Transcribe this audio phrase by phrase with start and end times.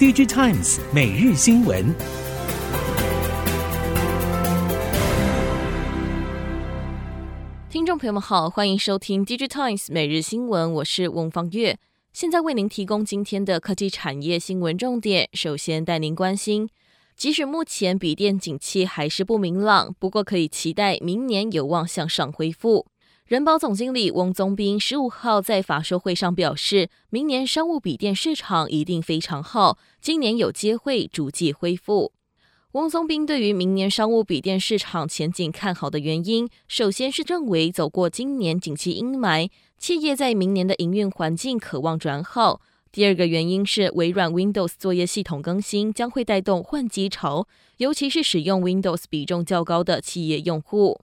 [0.00, 1.94] DigiTimes 每日新闻。
[7.68, 11.78] 听众朋友们好，欢迎收听 DigiTimes 每日新闻，我是翁方月，
[12.14, 15.28] 现在为您提供今天的科技产业新闻重点。
[15.34, 16.70] 首先带您关心，
[17.14, 22.86] 即使目前笔电景气还是不明朗，不过可以期待明年有望向上恢复。
[23.30, 32.10] 人保总经理翁宗斌十五号在法说会上表示，明年商务笔电市场一定非常好，今年有机会逐季恢复。
[32.72, 42.60] 翁宗斌对于明年商务笔电市场前景看好的原因，首先是认为走过今年景气阴霾，企业在明年的营运环境可望转好。
[42.90, 50.98] 第二个原因是微软 Windows 作业系统更新将会带动换机潮，尤其是使用 Windows 比重较高的企业用户。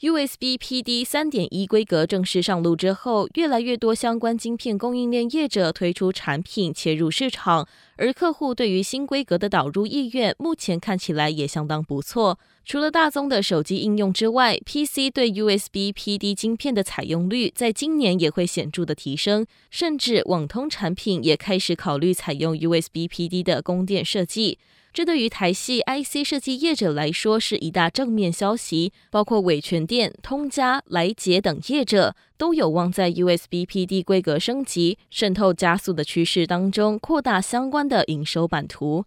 [0.00, 12.38] USB PD 三点一规格正式上路之后，越来越多相关晶片供应链业者推出产品切入市场，而客户对于新规格的导入意愿，目前看起来也相当不错。
[12.64, 24.60] 除了大宗的手机应用之外，PC 对 USB PD 晶片的采用率在今年也会显著的提升，甚至网通产品也开始考虑采用 USB PD 的供电设计。
[24.92, 39.04] 这对于台系 IC 设计业者来说是一大正面消息，包括伟诠电、通家、来捷等业者都有望在 USB PD 规格升级、渗透加速的趋势当中扩大相关的营收版图。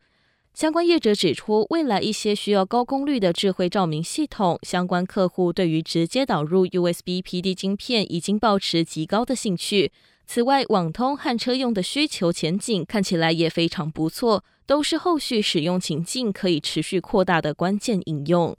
[0.53, 9.93] 相关业者指出，未来一些需要高功率的智慧照明系统，相关客户对于直接导入 USB PD 晶片已经抱持极高的兴趣。
[10.33, 18.55] 此外，网通和车用的需求前景看起来也非常不错，都是后续使用情境可以持续扩大的关键应用。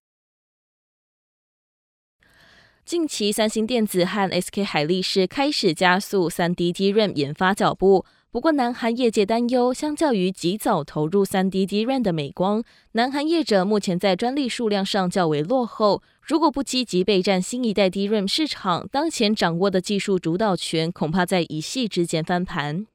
[2.84, 8.04] 近期，三星电子和 SK 海力士开始加速 3D DRAM 研发脚步。
[8.32, 16.02] 不过，南韩业界担忧，相较于及早投入 3D DRAM 的美光，南韩业者目前在专利数量上较为落后。
[16.22, 22.86] 如果不积极备战新一代 DRAM 市场，当前掌握的技术主导权恐怕在一夕之间翻盘。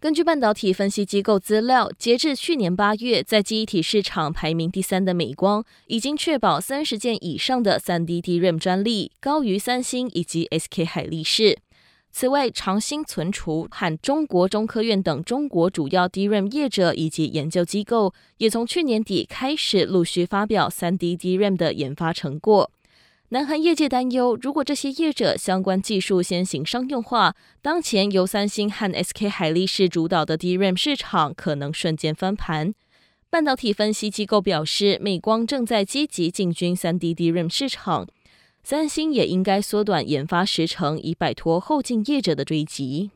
[0.00, 11.58] 根据半导体分析机构资料，截至去年八月，在记忆体市场排名第三的美光，已经确保三十件以上的 3D DRAM 专利，高于三星以及 SK 海力士。
[12.12, 22.70] 此外，长兴存储和中国中科院等中国主要 DRAM 业者以及研究机构，也从去年底开始陆续发表 3D DRAM 的研发成果。
[23.28, 32.74] 南韩业界担忧，如果这些业者相关技术先行商用化，当前由三星和 SK 海力士主导的 DRAM 市场可能瞬间翻盘。
[33.30, 38.08] 半导体分析机构表示，美光正在积极进军 3D DRAM 市场。
[38.62, 43.10] 三星也应该缩短研发时程，以摆脱后进业者的追击。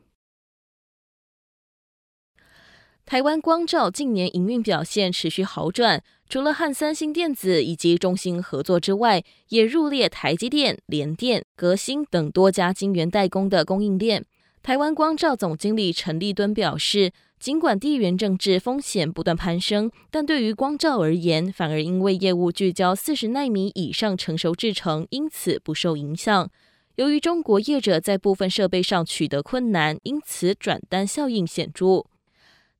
[3.05, 14.25] 台湾光罩近年营运表现持续好转，除了和三星电子以及中芯合作之外，也入列台积电、联电、革新等多家晶圆代工的供应链。
[14.63, 17.11] 台湾光罩总经理陈立敦表示，
[17.45, 26.49] 尽管地缘政治风险不断攀升，但对于光照而言，反而因为业务聚焦四十纳米以上成熟制程，因此不受影响。
[26.95, 32.07] 由于中国业者在部分设备上取得困难，因此转单效应显著。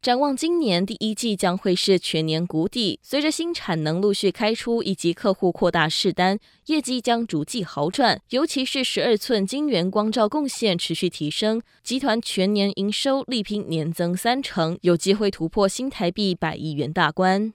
[0.06, 8.22] 展望今年第一季将会是全年谷底，随着新产能陆续开出以及客户扩大试单，业绩将逐季好转。
[8.30, 17.54] 尤其是十二寸晶圆光照贡献持续提升，集团全年营收力拼年增三成，有机会突破新台币百亿元大关。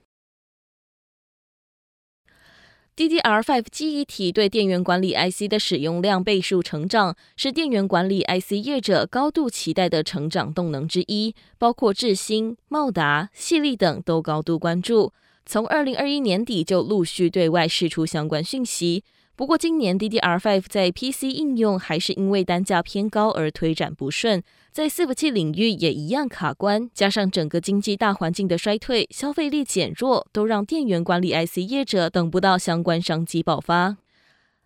[3.01, 11.33] DDR5 记忆体对电源管理 IC 的使用量倍数成长，是电源管理 IC 业者高度期待的成长动能之一。
[11.57, 15.13] 包括智新、茂达、细力等都高度关注，
[15.47, 19.03] 从二零二一年底就陆续对外释出相关讯息。
[19.41, 33.97] 不过，今年 DDR5 在 PC 应用还是因为单价偏高而推展不顺，在伺服器领域也一样卡关，加上整个经济大环境的衰退、消费力减弱，都让电源管理 IC 业者等不到相关商机爆发。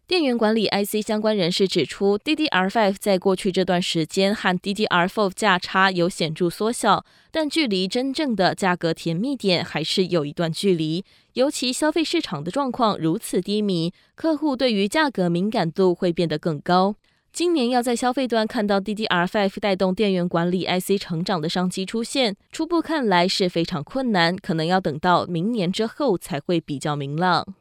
[0.08, 11.04] 电源管理 IC 相关人士指出，DDR5 在过去这段时间和 DDR4 价差有显著缩小，但距离真正的价格甜蜜点还是有一段距离。
[11.34, 16.94] 尤其消费市场的状况如此低迷，客户对于价格敏感度会变得更高。
[17.34, 27.56] 今年要在消费端看到 DDR5 带动电源管理 IC 成长的商机出现，初步看来是非常困难，可能要等到明年之后才会比较明朗。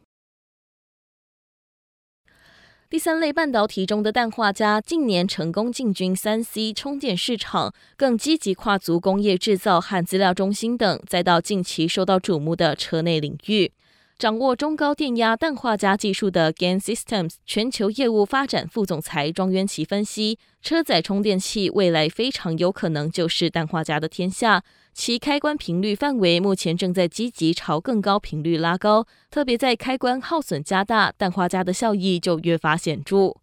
[2.94, 13.72] 第三类半导体中的氮化镓近年成功进军三 C 充电市场，更积极跨足工业制造和资料中心等，再到近期受到瞩目的车内领域。
[14.16, 24.62] 掌握中高电压氮化镓技术的 Gain Systems 全球业务发展副总裁庄渊琪分析，车载充电器未来非常有可能就是氮化镓的天下。
[24.94, 33.34] 其开关频率范围目前正在积极朝更高频率拉高，特别在开关耗损加大，氮化镓的效益就越发显著。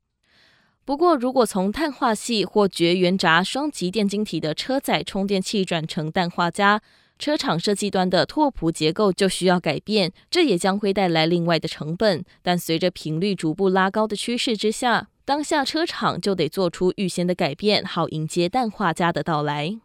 [0.86, 6.80] 不过，如果从碳化系或绝缘闸双极电晶体的车载充电器转成氮化镓，
[7.19, 12.24] 车厂设计端的拓扑结构就需要改变，这也将会带来另外的成本。
[12.42, 19.81] 但随着频率逐步拉高的趋势之下，当下车厂就得做出预先的改变，好迎接氮化镓的到来。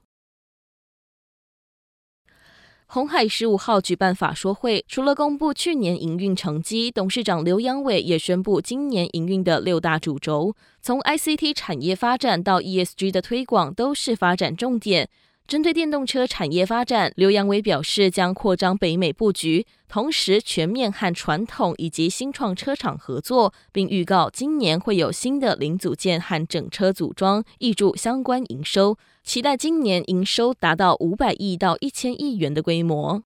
[2.89, 15.09] 鸿海十五号举办法说会，除了公布去年营运成绩，董事长刘扬伟也宣布今年营运的六大主轴，从 ICT 产业发展到 ESG 的推广，都是发展重点。
[15.47, 33.23] 针对电动车产业发展，刘扬伟表示将扩张北美布局，同时全面和传统以及新创车厂合作，并预告今年会有新的零组件和整车组装挹注相关营收，期待今年营收达到五百亿到一千亿元的规模。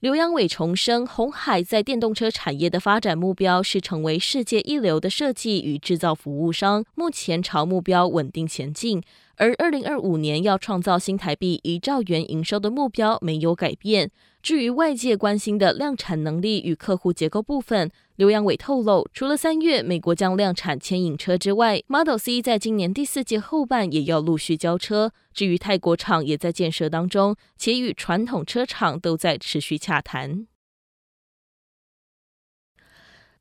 [0.00, 9.02] 刘扬伟重申，鸿海在电动车产业的发展目标是成为世界一流的设计与制造服务商，目前朝目标稳定前进。
[9.36, 14.10] 而二零二五年要创造新台币一兆元营收的目标没有改变。
[14.42, 25.12] 至于外界关心的量产能力与客户结构部分，刘扬伟透露，除了三月美国将量产牵引车之外，Model C 在今年第四季后半也要陆续交车。
[25.34, 30.46] 至于泰国厂也在建设当中，且与传统车厂都在持续洽谈。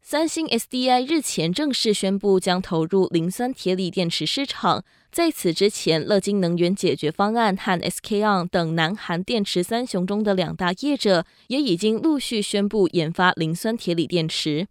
[0.08, 4.86] 三星 SDI 日前正式宣布将投入磷酸铁锂电池市场。
[5.12, 14.68] 在此之前，乐金能源解决方案和 SK On 等南韩电池三雄中的两大业者也已经陆续宣布研发磷酸铁锂电池。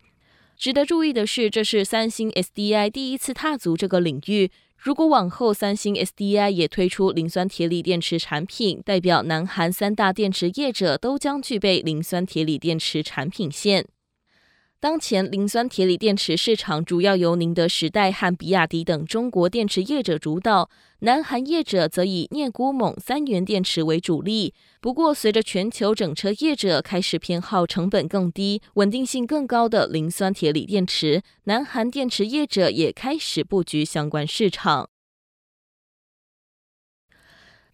[0.57, 4.53] 值得注意的是，这是三星 SDI 第一次踏足这个领域。
[4.77, 13.89] 如果往后三星 SDI 也推出磷酸铁锂电池产品，代表南韩三大电池业者都将具备磷酸铁锂电池产品线。
[14.85, 24.53] 当前磷酸铁锂电池市场主要由宁德时代和比亚迪等中国电池业者主导，南韩业者则以镍钴锰三元电池为主力。
[24.83, 34.91] 不过，随着全球整车业者开始偏好成本更低、稳定性更高的磷酸铁锂电池，南韩电池业者也开始布局相关市场。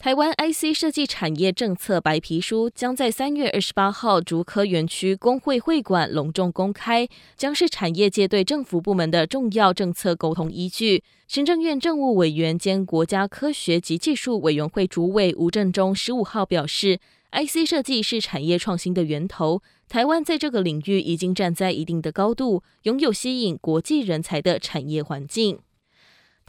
[0.01, 7.07] 台湾 IC 设计产业政策白皮书将在三月二十八号竹科园区工会会馆隆重公开，
[7.37, 11.05] 将是产业界对政府部门的重要政策沟通依据。
[11.29, 16.99] 行政院政务委员兼国家科学及技术委员会主委吴政忠十五号表示
[17.33, 25.59] ，IC 设计是产业创新的源头，台湾在这个领域已经站在一定的高度，拥有吸引国际人才的产业环境。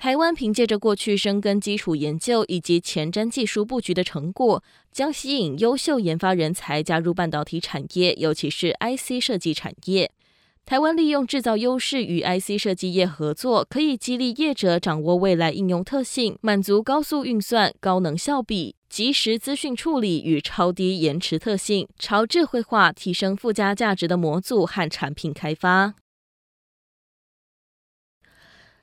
[0.02, 10.10] 台湾凭借着过去深耕基础研究以及前瞻技术布局的成果，将吸引优秀研发人才加入半导体产业，尤其是 IC 设计产业。
[10.66, 25.94] 台湾利用制造优势与 IC 设计业合作，可以激励业者掌握未来应用特性，满足高速运算、高能效比、即时资讯处理与超低延迟特性，朝智慧化提升附加价值的模组和产品开发。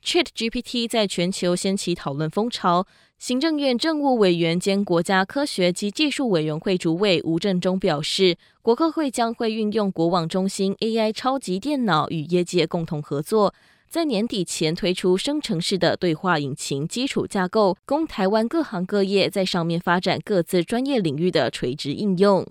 [0.03, 2.87] ChatGPT 在全球掀起讨论风潮。
[3.17, 13.53] 行政院政务委员兼国家科学及技术委员会主委吴政忠表示，国科会将会运用国网中心 AI 超级电脑与业界共同合作，
[13.89, 22.47] 在年底前推出生成式的对话引擎基础架构，供台湾各行各业在上面发展各自专业领域的垂直应用。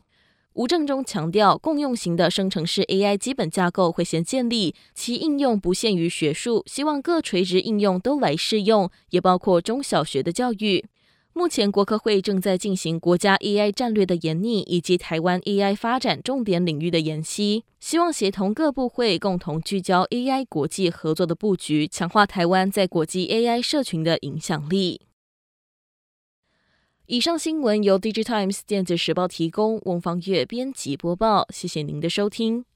[0.59, 10.85] 吴政忠强调，共用型的生成式 AI 基本架构会先建立，其应用不限于学术，希望各垂直应用都来试用，也包括中小学的教育。
[11.33, 25.03] 目前国科会正在进行国家 AI 战略的研拟，以及台湾 AI 发展重点领域的研析，希望协同各部会共同聚焦 AI 国际合作的布局，强化台湾在国际 AI 社群的影响力。
[27.11, 31.47] 以上新闻由 DigiTimes 电子时报提供，翁方月编辑播报。
[31.49, 32.67] 谢谢您的收听。